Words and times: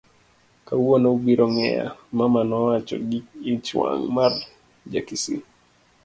Kawuono 0.67 1.07
ubiro 1.17 1.45
ng'eya, 1.53 1.85
Mama 2.17 2.41
nowacho 2.49 2.95
gi 3.09 3.19
ich 3.53 3.67
wang' 3.79 4.07
mar 4.15 4.33
Ja 4.91 5.01
kisii. 5.07 5.43